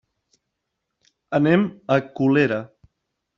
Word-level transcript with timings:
Anem 1.39 1.67
a 1.97 1.99
Colera. 2.21 2.59